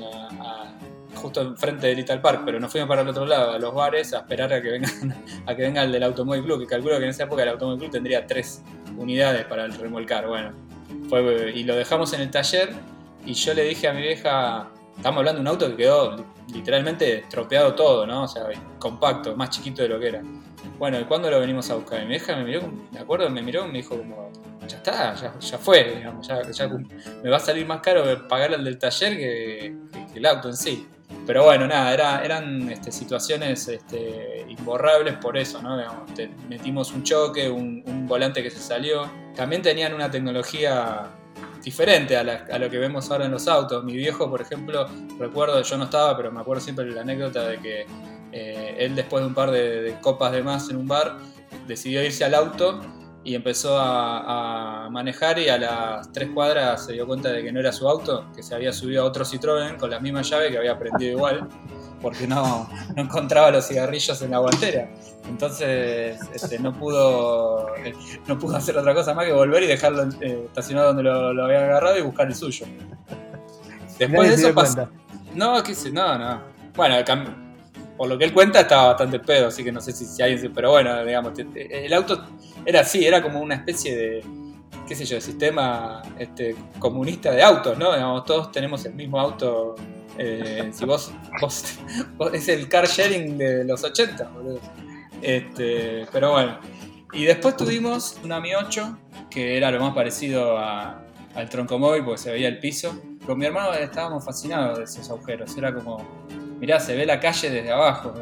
justo 1.17 1.41
enfrente 1.41 1.87
del 1.89 1.97
Little 1.97 2.19
Park, 2.19 2.43
pero 2.45 2.61
nos 2.61 2.71
fuimos 2.71 2.89
para 2.89 3.03
el 3.03 3.09
otro 3.09 3.27
lado, 3.27 3.53
a 3.53 3.59
los 3.59 3.75
bares, 3.75 4.13
a 4.13 4.19
esperar 4.19 4.53
a 4.53 4.63
que 4.63 4.71
venga, 4.71 4.89
a 5.47 5.55
que 5.55 5.63
venga 5.63 5.83
el 5.83 5.93
del 5.93 6.03
Automóvil 6.03 6.45
Club, 6.45 6.61
que 6.61 6.67
calculo 6.67 6.99
que 6.99 7.05
en 7.05 7.11
esa 7.11 7.25
época 7.25 7.43
el 7.43 7.49
Automóvil 7.51 7.81
Club 7.81 7.91
tendría 7.91 8.27
3 8.27 8.63
unidades 8.97 9.45
para 9.47 9.65
el 9.65 9.75
remolcar. 9.75 10.27
Bueno, 10.27 10.53
fue, 11.09 11.53
y 11.55 11.65
lo 11.65 11.75
dejamos 11.75 12.13
en 12.13 12.21
el 12.21 12.31
taller 12.31 12.71
y 13.25 13.35
yo 13.35 13.55
le 13.55 13.65
dije 13.65 13.89
a 13.89 13.93
mi 13.93 14.03
vieja, 14.03 14.69
estamos 14.97 15.19
hablando 15.19 15.39
de 15.39 15.41
un 15.43 15.49
auto 15.49 15.69
que 15.69 15.77
quedó 15.77 16.17
literalmente 16.53 17.19
estropeado 17.19 17.75
todo, 17.75 18.07
¿no? 18.07 18.25
O 18.25 18.29
sea, 18.29 18.45
compacto, 18.79 19.37
más 19.37 19.51
chiquito 19.51 19.83
de 19.83 19.89
lo 19.89 20.01
que 20.01 20.09
era. 20.09 20.23
Bueno, 20.79 20.99
¿y 21.01 21.05
cuándo 21.05 21.31
lo 21.31 21.41
venimos 21.41 21.71
a 21.71 21.75
buscar? 21.75 22.03
Y 22.03 22.07
mi 22.07 22.17
hija 22.17 22.37
me 22.37 22.45
miró, 22.45 22.63
me 22.93 22.99
acuerdo, 22.99 23.31
me 23.31 23.43
miró 23.43 23.65
y 23.67 23.69
me 23.69 23.79
dijo 23.79 23.97
como, 23.97 24.31
ya 24.67 24.77
está, 24.77 25.15
ya, 25.15 25.59
fue, 25.59 25.97
digamos, 25.97 26.27
ya, 26.27 26.69
me 27.23 27.31
va 27.31 27.37
a 27.37 27.41
salir 27.41 27.67
más 27.67 27.81
caro 27.81 28.27
pagar 28.29 28.53
el 28.53 28.65
del 28.65 28.79
taller 28.79 29.17
que, 29.17 29.77
el 30.15 30.27
auto 30.27 30.49
en 30.49 30.57
sí. 30.57 30.89
Pero 31.25 31.45
bueno, 31.45 31.67
nada, 31.67 31.95
era, 31.95 32.25
eran 32.25 32.71
este, 32.71 32.91
situaciones 32.91 33.69
este, 33.69 34.45
imborrables 34.49 35.15
por 35.19 35.37
eso, 35.37 35.63
¿no? 35.63 35.77
Digamos, 35.79 36.11
metimos 36.49 36.93
un 36.93 37.05
choque, 37.05 37.49
un, 37.49 37.83
un 37.87 38.07
volante 38.07 38.43
que 38.43 38.51
se 38.51 38.59
salió. 38.59 39.09
También 39.35 39.63
tenían 39.63 39.95
una 39.95 40.11
tecnología 40.11 41.11
diferente 41.67 42.17
a, 42.17 42.23
lo 42.59 42.71
que 42.71 42.79
vemos 42.79 43.11
ahora 43.11 43.25
en 43.25 43.33
los 43.33 43.49
autos. 43.49 43.83
Mi 43.83 43.97
viejo, 43.97 44.31
por 44.31 44.41
ejemplo, 44.41 44.87
recuerdo, 45.19 45.61
yo 45.61 45.77
no 45.77 45.85
estaba, 45.87 46.17
pero 46.17 46.31
me 46.31 46.41
acuerdo 46.41 46.63
siempre 46.63 46.89
la 46.93 47.01
anécdota 47.01 47.49
de 47.49 47.59
que 47.59 47.87
eh, 48.31 48.77
él 48.79 48.95
después 48.95 49.21
de 49.21 49.27
un 49.27 49.35
par 49.35 49.51
de, 49.51 49.97
copas 50.01 50.31
de 50.31 50.45
más 50.45 50.71
en 50.71 50.77
un 50.77 50.87
bar, 50.87 51.19
decidió 51.67 52.05
irse 52.05 52.25
al 52.25 52.37
auto 52.37 52.81
y 53.25 53.35
empezó 53.35 53.77
a, 53.81 54.89
manejar 54.93 55.41
y 55.41 55.49
a 55.49 55.59
las 55.59 56.13
tres 56.13 56.31
cuadras 56.33 56.87
se 56.87 56.93
dio 56.93 57.05
cuenta 57.05 57.33
de 57.33 57.43
que 57.43 57.51
no 57.51 57.59
era 57.59 57.73
su 57.73 57.89
auto, 57.89 58.31
que 58.37 58.45
se 58.45 58.55
había 58.55 58.73
subido 58.73 59.03
a 59.03 59.07
otro 59.07 59.25
Citroën 59.25 59.77
con 59.77 59.91
la 59.91 59.99
misma 59.99 60.23
llave 60.23 60.53
que 60.53 60.59
había 60.59 60.79
prendido 60.79 61.11
igual 61.11 61.49
porque 62.01 62.27
no, 62.27 62.69
no 62.95 63.03
encontraba 63.03 63.51
los 63.51 63.67
cigarrillos 63.67 64.21
en 64.23 64.31
la 64.31 64.39
guantera. 64.39 64.89
Entonces 65.29 66.19
este, 66.33 66.59
no, 66.59 66.73
pudo, 66.73 67.69
no 68.27 68.39
pudo 68.39 68.57
hacer 68.57 68.77
otra 68.79 68.95
cosa 68.95 69.15
más 69.15 69.27
que 69.27 69.33
volver 69.33 69.65
y 69.65 69.67
dejarlo 69.67 70.09
eh, 70.21 70.45
estacionado 70.47 70.89
donde 70.89 71.03
lo, 71.03 71.45
había 71.45 71.65
agarrado 71.65 71.99
y 71.99 72.03
buscar 72.03 72.27
el 72.27 72.35
suyo. 72.35 72.67
Después 73.99 74.29
de 74.29 74.35
eso 74.35 74.55
pasó. 74.55 74.89
No, 75.35 75.63
qué 75.63 75.75
sé, 75.75 75.91
no, 75.91 76.17
no. 76.19 76.41
Bueno, 76.75 76.97
por 77.97 78.09
lo 78.09 78.19
que 78.19 78.25
él 78.25 78.33
cuenta 78.33 78.61
estaba 78.61 78.89
bastante 78.89 79.19
pedo, 79.19 79.49
así 79.49 79.65
que 79.65 79.73
no 79.73 79.81
sé 79.81 79.93
si, 79.93 80.05
si 80.05 80.23
alguien. 80.23 80.53
Pero 80.55 80.71
bueno, 80.71 81.05
digamos, 81.05 81.33
el 81.55 81.93
auto 81.93 82.25
era 82.65 82.81
así, 82.81 83.07
era 83.07 83.23
como 83.23 83.41
una 83.41 83.55
especie 83.57 83.97
de 83.97 84.25
qué 84.87 84.95
sé 84.95 85.05
yo, 85.05 85.21
sistema 85.21 86.03
este, 86.19 86.55
comunista 86.79 87.33
de 87.33 87.43
autos, 87.43 87.77
¿no? 87.77 87.93
Digamos, 87.93 88.25
todos 88.25 88.53
tenemos 88.53 88.85
el 88.85 88.95
mismo 88.95 89.19
auto 89.21 89.75
eh, 90.19 90.71
si 90.73 90.85
vos, 90.85 91.13
es 92.33 92.49
el 92.49 92.69
car 92.69 92.87
sharing 92.87 93.39
de 93.39 93.65
los 93.65 93.85
80, 93.85 94.31
Este, 95.23 96.07
pero 96.13 96.33
bueno. 96.33 96.59
Y 97.13 97.25
después 97.25 97.57
tuvimos 97.57 98.19
una 98.25 98.41
Mi 98.41 98.55
8, 98.55 98.99
que 99.31 99.57
era 99.57 99.71
lo 99.71 99.81
más 99.81 99.95
parecido 99.95 100.59
al 100.59 101.49
tronco 101.49 101.79
móvil 101.79 102.05
porque 102.05 102.19
se 102.19 102.33
veía 102.33 102.49
el 102.49 102.59
piso. 102.59 103.01
Con 103.25 103.39
mi 103.39 103.47
hermano 103.47 103.73
estábamos 103.75 104.25
fascinados 104.25 104.79
de 104.79 104.85
esos 104.85 105.09
agujeros. 105.11 105.57
Era 105.57 105.75
como, 105.75 105.99
mirá, 106.61 106.81
se 106.81 106.97
ve 106.97 107.07
la 107.07 107.21
calle 107.21 107.51
desde 107.51 107.73
abajo, 107.73 108.15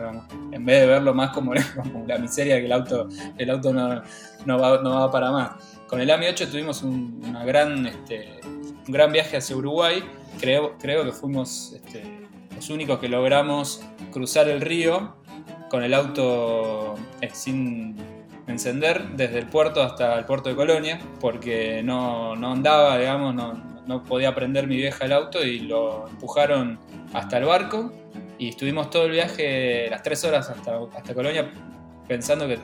En 0.53 0.65
vez 0.65 0.81
de 0.81 0.87
verlo 0.87 1.15
más 1.15 1.31
como, 1.35 1.55
la 1.55 2.19
miseria 2.19 2.59
que 2.59 2.67
el 2.67 2.73
auto, 2.73 3.09
el 3.37 3.51
auto 3.51 3.73
no, 3.73 4.03
no, 4.47 4.59
va, 4.59 5.11
para 5.11 5.31
más. 5.31 5.51
Con 5.89 6.01
el 6.01 6.11
AMI 6.11 6.27
8 6.29 6.49
tuvimos 6.49 6.83
un, 6.83 7.21
una 7.25 7.45
gran, 7.45 7.87
este, 7.87 8.41
un 8.87 8.93
gran 8.93 9.13
viaje 9.13 9.37
hacia 9.37 9.57
Uruguay. 9.57 10.03
Creo, 10.41 10.77
creo 10.79 11.05
que 11.05 11.13
fuimos 11.13 11.73
este, 11.75 12.03
los 12.55 12.69
únicos 12.71 12.99
que 12.99 13.09
logramos 13.09 13.83
cruzar 14.13 14.49
el 14.49 14.61
río 14.61 15.17
con 15.71 15.83
el 15.83 15.95
auto 15.95 16.95
eh, 17.21 17.31
sin 17.33 17.97
encender 18.47 19.11
desde 19.17 19.39
el 19.39 19.47
puerto 19.47 19.83
hasta 19.83 20.19
el 20.19 20.25
puerto 20.25 20.49
de 20.51 20.57
Colonia, 20.57 21.01
porque 21.21 21.83
no, 21.83 22.33
andaba, 22.33 22.99
digamos, 22.99 23.35
no, 23.35 23.55
no 23.87 24.03
podía 24.03 24.35
prender 24.35 24.67
mi 24.67 24.77
vieja 24.77 25.05
el 25.05 25.13
auto 25.13 25.45
y 25.45 25.61
lo 25.61 26.09
empujaron 26.09 26.79
hasta 27.13 27.39
el 27.39 27.45
barco. 27.45 27.93
Y 28.37 28.49
estuvimos 28.49 28.91
todo 28.91 29.07
el 29.07 29.13
viaje, 29.13 29.89
las 29.89 30.03
tres 30.03 30.25
horas 30.25 30.51
hasta, 30.51 30.79
hasta 30.97 31.15
Colonia, 31.15 31.51
pensando 32.09 32.47
que 32.47 32.59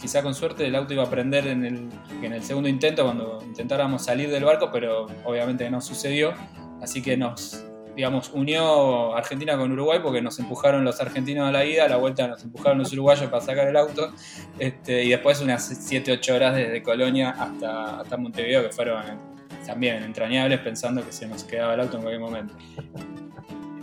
quizá 0.00 0.22
con 0.22 0.34
suerte 0.34 0.66
el 0.66 0.74
auto 0.74 0.92
iba 0.92 1.04
a 1.04 1.10
prender 1.10 1.46
en 1.46 1.64
el, 1.64 1.88
en 2.22 2.32
el 2.32 2.42
segundo 2.42 2.68
intento 2.68 3.04
cuando 3.04 3.42
intentáramos 3.44 4.04
salir 4.04 4.30
del 4.30 4.44
barco, 4.44 4.70
pero 4.72 5.06
obviamente 5.24 5.68
no 5.70 5.80
sucedió. 5.80 6.34
Así 6.80 7.00
que 7.00 7.16
nos, 7.16 7.64
digamos, 7.94 8.30
unió 8.34 9.14
Argentina 9.14 9.56
con 9.56 9.70
Uruguay 9.70 10.00
porque 10.02 10.20
nos 10.20 10.38
empujaron 10.40 10.84
los 10.84 11.00
argentinos 11.00 11.48
a 11.48 11.52
la 11.52 11.64
ida, 11.64 11.84
a 11.84 11.88
la 11.88 11.96
vuelta 11.96 12.26
nos 12.26 12.42
empujaron 12.42 12.78
los 12.78 12.92
uruguayos 12.92 13.30
para 13.30 13.40
sacar 13.40 13.68
el 13.68 13.76
auto, 13.76 14.12
este, 14.58 15.04
y 15.04 15.10
después 15.10 15.40
unas 15.40 15.70
7-8 15.70 16.34
horas 16.34 16.56
desde 16.56 16.82
Colonia 16.82 17.30
hasta, 17.30 18.00
hasta 18.00 18.16
Montevideo 18.16 18.62
que 18.62 18.70
fueron 18.70 19.32
también 19.64 20.02
entrañables 20.02 20.58
pensando 20.58 21.04
que 21.04 21.12
se 21.12 21.26
nos 21.28 21.44
quedaba 21.44 21.74
el 21.74 21.80
auto 21.80 21.98
en 21.98 22.02
cualquier 22.02 22.20
momento. 22.20 22.54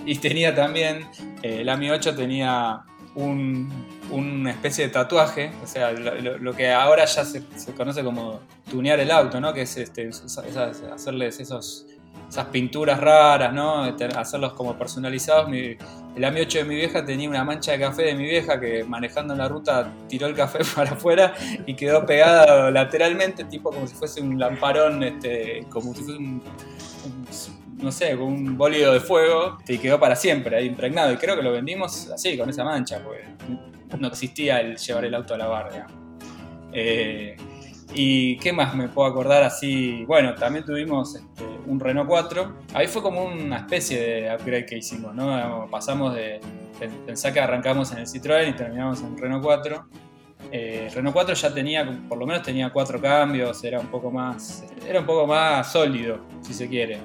Y 0.05 0.15
tenía 0.15 0.53
también, 0.53 1.07
eh, 1.41 1.61
el 1.61 1.69
AMI 1.69 1.91
8 1.91 2.15
tenía 2.15 2.83
un, 3.15 3.69
una 4.11 4.51
especie 4.51 4.87
de 4.87 4.91
tatuaje, 4.91 5.51
o 5.63 5.67
sea, 5.67 5.91
lo, 5.91 6.53
que 6.53 6.71
ahora 6.71 7.05
ya 7.05 7.25
se, 7.25 7.43
conoce 7.75 8.03
como 8.03 8.39
tunear 8.69 8.99
el 8.99 9.11
auto, 9.11 9.39
¿no? 9.39 9.53
Que 9.53 9.63
es 9.63 9.77
este, 9.77 10.09
hacerles 10.93 11.39
esos, 11.39 11.85
esas 12.29 12.45
pinturas 12.47 12.99
raras, 12.99 13.53
¿no? 13.53 13.85
Este, 13.85 14.05
hacerlos 14.05 14.53
como 14.53 14.77
personalizados. 14.77 15.49
el 15.51 16.23
AMI 16.23 16.41
8 16.41 16.59
de 16.59 16.63
mi 16.65 16.75
vieja 16.75 17.05
tenía 17.05 17.29
una 17.29 17.43
mancha 17.43 17.71
de 17.71 17.79
café 17.79 18.03
de 18.03 18.15
mi 18.15 18.25
vieja 18.25 18.59
que 18.59 18.83
manejando 18.83 19.33
en 19.33 19.39
la 19.39 19.47
ruta 19.47 19.91
tiró 20.07 20.27
el 20.27 20.35
café 20.35 20.59
para 20.75 20.91
afuera 20.91 21.33
y 21.65 21.75
quedó 21.75 22.05
pegada 22.05 22.71
lateralmente, 22.71 23.43
tipo 23.45 23.71
como 23.71 23.87
si 23.87 23.95
fuese 23.95 24.21
un 24.21 24.39
lamparón, 24.39 25.03
este, 25.03 25.65
como 25.69 25.93
si 25.93 26.03
fuese 26.03 26.17
un 26.17 26.41
no 27.81 27.91
sé, 27.91 28.15
con 28.17 28.27
un 28.27 28.57
bólido 28.57 28.93
de 28.93 28.99
fuego 28.99 29.57
y 29.67 29.77
quedó 29.77 29.99
para 29.99 30.15
siempre 30.15 30.57
ahí 30.57 30.65
impregnado. 30.65 31.11
Y 31.13 31.17
creo 31.17 31.35
que 31.35 31.43
lo 31.43 31.51
vendimos 31.51 32.09
así, 32.09 32.37
con 32.37 32.49
esa 32.49 32.63
mancha, 32.63 33.01
porque 33.03 33.25
no 33.97 34.07
existía 34.07 34.61
el 34.61 34.77
llevar 34.77 35.05
el 35.05 35.15
auto 35.15 35.33
a 35.33 35.37
la 35.37 35.47
barra. 35.47 35.87
Eh, 36.71 37.35
¿Y 37.93 38.37
qué 38.37 38.53
más 38.53 38.75
me 38.75 38.87
puedo 38.87 39.07
acordar 39.07 39.43
así? 39.43 40.03
Bueno, 40.05 40.35
también 40.35 40.63
tuvimos 40.63 41.15
este, 41.15 41.43
un 41.65 41.79
Renault 41.79 42.07
4. 42.07 42.55
Ahí 42.73 42.87
fue 42.87 43.01
como 43.01 43.23
una 43.23 43.57
especie 43.57 43.99
de 43.99 44.35
upgrade 44.35 44.65
que 44.65 44.77
hicimos, 44.77 45.15
¿no? 45.15 45.67
Pasamos 45.71 46.13
de 46.13 46.39
pensar 47.05 47.33
que 47.33 47.39
arrancamos 47.39 47.91
en 47.91 47.99
el 47.99 48.05
Citroën 48.05 48.49
y 48.49 48.53
terminamos 48.53 49.01
en 49.01 49.17
Renault 49.17 49.43
4. 49.43 49.85
Eh, 50.51 50.89
Renault 50.93 51.13
4 51.13 51.33
ya 51.33 51.53
tenía, 51.53 51.99
por 52.07 52.17
lo 52.17 52.27
menos 52.27 52.43
tenía 52.43 52.69
cuatro 52.71 53.01
cambios, 53.01 53.63
era 53.63 53.79
un 53.79 53.87
poco 53.87 54.11
más, 54.11 54.63
era 54.87 54.99
un 54.99 55.05
poco 55.05 55.27
más 55.27 55.71
sólido, 55.71 56.19
si 56.41 56.53
se 56.53 56.67
quiere. 56.67 56.99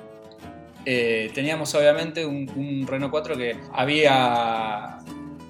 Eh, 0.86 1.30
teníamos 1.34 1.74
obviamente 1.74 2.26
un, 2.26 2.86
Renault 2.86 3.10
4 3.10 3.36
que 3.36 3.56
había 3.72 4.98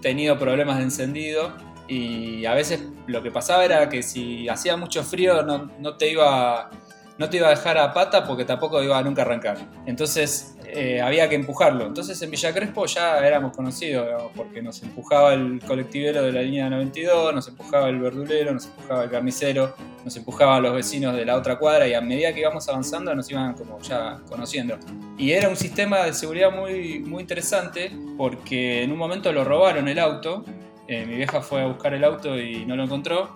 tenido 0.01 0.39
problemas 0.39 0.79
de 0.79 0.85
encendido 0.85 1.53
y 1.89 2.45
a 2.47 2.55
veces 2.55 2.85
lo 3.07 3.23
que 3.23 3.31
pasaba 3.31 3.65
era 3.65 3.89
que 3.89 4.03
si 4.03 4.49
hacía 4.49 4.77
mucho 4.77 5.03
frío 5.03 5.43
no, 5.43 5.71
no 5.79 5.97
te 5.97 6.11
iba 6.11 6.71
no 7.19 7.31
te 7.31 7.37
iba 7.37 7.49
a 7.49 7.51
dejar 7.51 7.79
a 7.79 7.93
pata 7.93 8.25
porque 8.27 8.45
tampoco 8.45 8.83
iba 8.83 8.99
a 8.99 9.03
nunca 9.03 9.23
arrancar. 9.23 9.59
Entonces 9.87 10.54
eh, 10.77 11.01
había 11.01 11.29
que 11.29 11.37
empujarlo. 11.37 11.87
Entonces 11.87 12.21
en 12.21 12.33
Villa 12.33 12.53
Crespo 12.53 12.85
ya 12.87 13.19
éramos 13.19 13.57
conocidos, 13.57 14.33
porque 14.35 14.61
nos 14.61 14.83
empujaba 14.83 15.33
el 15.33 15.61
colectivero 15.65 16.21
de 16.23 16.33
la 16.33 16.43
línea 16.43 16.69
92, 16.69 17.33
nos 17.33 17.47
empujaba 17.47 17.89
el 17.89 18.01
verdulero, 18.01 18.53
nos 18.53 18.67
empujaba 18.67 19.05
el 19.05 19.11
carnicero, 19.11 19.77
nos 20.05 20.17
empujaban 20.17 20.65
los 20.65 20.75
vecinos 20.75 21.15
de 21.15 21.25
la 21.25 21.37
otra 21.37 21.61
cuadra 21.61 21.87
y 21.87 21.95
a 21.95 22.01
medida 22.01 22.33
que 22.33 22.41
íbamos 22.41 22.69
avanzando 22.69 23.15
nos 23.15 23.31
iban 23.31 23.55
como 23.55 23.79
ya 23.83 24.21
conociendo. 24.29 24.77
Y 25.17 25.31
era 25.31 25.49
un 25.49 25.57
sistema 25.57 25.99
de 26.07 26.13
seguridad 26.13 26.51
muy, 26.51 26.99
muy 26.99 27.21
interesante 27.21 27.93
porque 28.19 28.83
en 28.83 28.91
un 28.91 28.99
momento 28.99 29.33
lo 29.33 29.45
robaron 29.45 29.87
el 29.87 30.01
auto, 30.01 30.45
eh, 30.89 31.07
mi 31.07 31.15
vieja 31.15 31.41
fue 31.41 31.63
a 31.63 31.67
buscar 31.67 31.95
el 31.95 32.03
auto 32.03 32.37
y 32.37 32.67
no 32.67 32.75
lo 32.75 32.83
encontró 32.83 33.33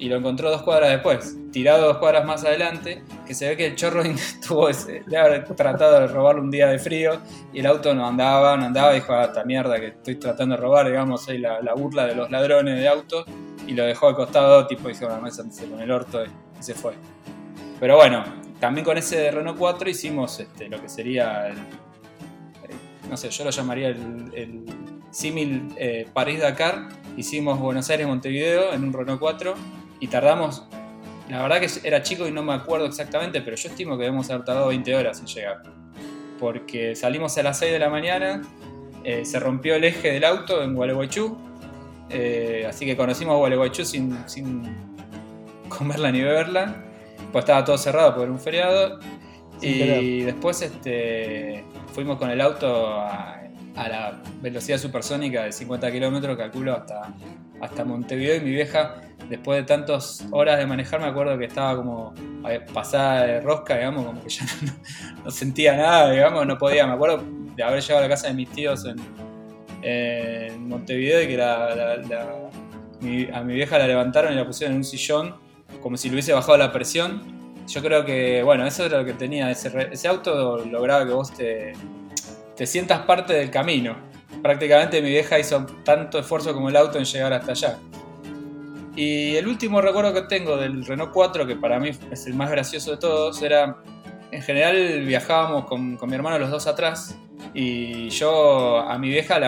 y 0.00 0.08
lo 0.08 0.16
encontró 0.16 0.50
dos 0.50 0.62
cuadras 0.62 0.90
después, 0.90 1.36
tirado 1.52 1.86
dos 1.86 1.98
cuadras 1.98 2.24
más 2.24 2.44
adelante, 2.44 3.02
que 3.26 3.34
se 3.34 3.48
ve 3.48 3.56
que 3.56 3.66
el 3.66 3.76
chorro 3.76 4.02
tuvo 4.46 4.68
ese, 4.68 5.02
de 5.06 5.16
haber 5.16 5.44
tratado 5.44 6.00
de 6.00 6.06
robarlo 6.06 6.42
un 6.42 6.50
día 6.50 6.68
de 6.68 6.78
frío 6.78 7.20
y 7.52 7.60
el 7.60 7.66
auto 7.66 7.94
no 7.94 8.06
andaba, 8.06 8.56
no 8.56 8.66
andaba, 8.66 8.92
dijo, 8.92 9.12
ah, 9.12 9.24
esta 9.24 9.44
mierda 9.44 9.78
que 9.80 9.88
estoy 9.88 10.16
tratando 10.16 10.56
de 10.56 10.60
robar, 10.60 10.86
digamos, 10.86 11.28
ahí 11.28 11.38
la, 11.38 11.60
burla 11.74 12.06
de 12.06 12.14
los 12.14 12.30
ladrones 12.30 12.78
de 12.78 12.88
autos, 12.88 13.24
y 13.66 13.72
lo 13.72 13.84
dejó 13.84 14.08
al 14.08 14.16
costado, 14.16 14.66
tipo, 14.66 14.88
dijo, 14.88 15.06
bueno, 15.06 15.22
mesa 15.22 15.44
con 15.68 15.80
el 15.80 15.90
orto 15.90 16.24
y, 16.24 16.28
se 16.62 16.74
fue. 16.74 16.92
Pero 17.78 17.96
bueno, 17.96 18.22
también 18.58 18.84
con 18.84 18.98
ese 18.98 19.30
Renault 19.30 19.58
4 19.58 19.88
hicimos 19.88 20.38
este, 20.40 20.68
lo 20.68 20.80
que 20.80 20.88
sería 20.88 21.48
el, 21.48 21.56
no 23.08 23.16
sé, 23.16 23.30
yo 23.30 23.44
lo 23.44 23.50
llamaría 23.50 23.88
el, 23.88 24.30
el 24.34 24.64
símil 25.10 25.68
eh, 25.76 26.06
París-Dakar, 26.12 26.88
hicimos 27.16 27.58
Buenos 27.58 27.90
Aires-Montevideo 27.90 28.72
en 28.72 28.84
un 28.84 28.92
Renault 28.92 29.20
4 29.20 29.54
y 29.98 30.06
tardamos, 30.08 30.66
la 31.30 31.42
verdad 31.42 31.60
que 31.60 31.86
era 31.86 32.02
chico 32.02 32.26
y 32.26 32.32
no 32.32 32.42
me 32.42 32.52
acuerdo 32.52 32.86
exactamente, 32.86 33.40
pero 33.42 33.56
yo 33.56 33.68
estimo 33.68 33.96
que 33.96 34.04
debemos 34.04 34.28
haber 34.30 34.44
tardado 34.44 34.68
20 34.68 34.94
horas 34.94 35.20
en 35.20 35.26
llegar. 35.26 35.62
Porque 36.38 36.96
salimos 36.96 37.36
a 37.38 37.42
las 37.42 37.58
6 37.58 37.72
de 37.72 37.78
la 37.78 37.88
mañana, 37.88 38.42
eh, 39.04 39.24
se 39.24 39.38
rompió 39.38 39.74
el 39.76 39.84
eje 39.84 40.12
del 40.12 40.24
auto 40.24 40.62
en 40.62 40.74
Gualeguaychú, 40.74 41.38
eh, 42.08 42.66
así 42.68 42.86
que 42.86 42.96
conocimos 42.96 43.36
Gualeguaychú 43.36 43.84
sin, 43.84 44.16
sin 44.28 44.62
comerla 45.68 46.10
ni 46.10 46.20
beberla, 46.20 46.84
pues 47.32 47.44
estaba 47.44 47.64
todo 47.64 47.78
cerrado 47.78 48.14
por 48.14 48.28
un 48.28 48.40
feriado. 48.40 48.98
y 49.62 50.22
después 50.22 50.62
este, 50.62 51.64
fuimos 51.92 52.16
con 52.16 52.30
el 52.30 52.40
auto 52.40 52.88
a, 52.88 53.39
a 53.80 53.88
la 53.88 54.22
velocidad 54.42 54.76
supersónica 54.76 55.44
de 55.44 55.52
50 55.52 55.90
kilómetros, 55.90 56.36
calculo 56.36 56.74
hasta, 56.74 57.14
hasta 57.62 57.84
Montevideo. 57.84 58.36
Y 58.36 58.40
mi 58.40 58.50
vieja, 58.50 59.00
después 59.30 59.58
de 59.58 59.66
tantas 59.66 60.26
horas 60.30 60.58
de 60.58 60.66
manejar, 60.66 61.00
me 61.00 61.06
acuerdo 61.06 61.38
que 61.38 61.46
estaba 61.46 61.76
como 61.76 62.12
pasada 62.74 63.24
de 63.24 63.40
rosca, 63.40 63.78
digamos, 63.78 64.04
como 64.04 64.22
que 64.22 64.28
ya 64.28 64.44
no, 65.24 65.30
sentía 65.30 65.76
nada, 65.76 66.10
digamos, 66.10 66.46
no 66.46 66.58
podía. 66.58 66.86
Me 66.86 66.92
acuerdo 66.92 67.24
de 67.56 67.62
haber 67.62 67.80
llegado 67.80 68.00
a 68.00 68.02
la 68.02 68.08
casa 68.10 68.28
de 68.28 68.34
mis 68.34 68.50
tíos 68.50 68.84
en, 68.84 70.68
Montevideo 70.68 71.22
y 71.22 71.26
que 71.26 71.42
a 73.32 73.42
mi 73.42 73.54
vieja 73.54 73.78
la 73.78 73.86
levantaron 73.86 74.34
y 74.34 74.36
la 74.36 74.46
pusieron 74.46 74.74
en 74.74 74.78
un 74.80 74.84
sillón, 74.84 75.36
como 75.80 75.96
si 75.96 76.08
le 76.08 76.16
hubiese 76.16 76.34
bajado 76.34 76.58
la 76.58 76.70
presión. 76.70 77.40
Yo 77.66 77.80
creo 77.80 78.04
que, 78.04 78.42
bueno, 78.42 78.66
eso 78.66 78.84
era 78.84 78.98
lo 78.98 79.06
que 79.06 79.14
tenía. 79.14 79.50
Ese, 79.50 79.72
ese 79.90 80.06
auto 80.06 80.58
lograba 80.66 81.06
que 81.06 81.12
vos 81.12 81.32
te, 81.32 81.72
te 82.60 82.66
sientas 82.66 83.06
parte 83.06 83.32
del 83.32 83.50
camino. 83.50 83.96
Prácticamente 84.42 85.00
mi 85.00 85.08
vieja 85.08 85.38
hizo 85.38 85.64
tanto 85.82 86.18
esfuerzo 86.18 86.52
como 86.52 86.68
el 86.68 86.76
auto 86.76 86.98
en 86.98 87.06
llegar 87.06 87.32
hasta 87.32 87.52
allá. 87.52 87.78
Y 88.94 89.34
el 89.36 89.48
último 89.48 89.80
recuerdo 89.80 90.12
que 90.12 90.20
tengo 90.28 90.58
del 90.58 90.84
Renault 90.84 91.10
4, 91.10 91.46
que 91.46 91.56
para 91.56 91.80
mí 91.80 91.92
es 92.10 92.26
el 92.26 92.34
más 92.34 92.50
gracioso 92.50 92.90
de 92.90 92.96
todos, 92.98 93.40
era, 93.40 93.78
en 94.30 94.42
general 94.42 95.06
viajábamos 95.06 95.64
con, 95.64 95.96
mi 96.06 96.14
hermano 96.14 96.38
los 96.38 96.50
dos 96.50 96.66
atrás 96.66 97.16
y 97.54 98.10
yo 98.10 98.80
a 98.80 98.98
mi 98.98 99.08
vieja 99.08 99.38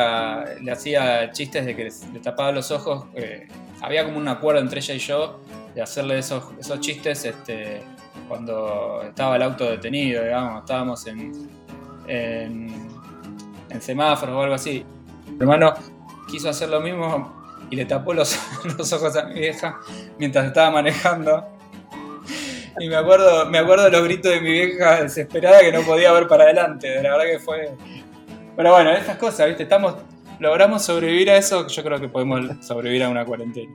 le 0.58 0.72
hacía 0.72 1.30
chistes 1.32 1.66
de 1.66 1.76
que 1.76 1.90
le 2.14 2.20
tapaba 2.20 2.50
los 2.50 2.70
ojos. 2.70 3.08
Eh, 3.14 3.46
había 3.82 4.06
como 4.06 4.16
un 4.16 4.28
acuerdo 4.28 4.62
entre 4.62 4.80
ella 4.80 4.94
y 4.94 4.98
yo 5.00 5.38
de 5.74 5.82
hacerle 5.82 6.18
esos, 6.18 6.44
esos 6.58 6.80
chistes 6.80 7.26
este, 7.26 7.82
cuando 8.26 9.02
estaba 9.02 9.36
el 9.36 9.42
auto 9.42 9.70
detenido, 9.70 10.24
digamos, 10.24 10.60
estábamos 10.60 11.06
en 11.06 12.81
semáforos 13.80 14.36
o 14.36 14.42
algo 14.42 14.54
así. 14.54 14.84
Mi 15.26 15.38
hermano 15.40 15.74
quiso 16.28 16.48
hacer 16.48 16.68
lo 16.68 16.80
mismo 16.80 17.42
y 17.70 17.76
le 17.76 17.84
tapó 17.84 18.12
los, 18.12 18.38
los 18.78 18.92
ojos 18.92 19.16
a 19.16 19.24
mi 19.24 19.40
vieja 19.40 19.78
mientras 20.18 20.46
estaba 20.46 20.70
manejando. 20.70 21.46
Y 22.78 22.88
me 22.88 22.96
acuerdo, 22.96 23.46
me 23.46 23.58
acuerdo 23.58 23.84
de 23.84 23.90
los 23.90 24.04
gritos 24.04 24.32
de 24.32 24.40
mi 24.40 24.50
vieja 24.50 25.02
desesperada 25.02 25.60
que 25.60 25.72
no 25.72 25.82
podía 25.82 26.12
ver 26.12 26.26
para 26.26 26.44
adelante. 26.44 27.02
La 27.02 27.12
verdad 27.12 27.24
que 27.32 27.38
fue. 27.38 27.72
Pero 28.56 28.72
bueno, 28.72 28.90
estas 28.90 29.16
cosas, 29.16 29.48
¿viste? 29.48 29.64
Estamos, 29.64 29.96
logramos 30.38 30.82
sobrevivir 30.82 31.30
a 31.30 31.36
eso, 31.36 31.66
yo 31.66 31.82
creo 31.82 32.00
que 32.00 32.08
podemos 32.08 32.40
sobrevivir 32.64 33.04
a 33.04 33.08
una 33.08 33.24
cuarentena. 33.24 33.72